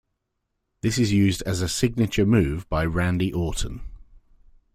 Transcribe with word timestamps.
This 0.81 0.97
is 0.97 1.11
used 1.11 1.43
as 1.43 1.61
a 1.61 1.69
Signature 1.69 2.25
move 2.25 2.67
by 2.69 2.85
Randy 2.85 3.31
Orton. 3.31 3.81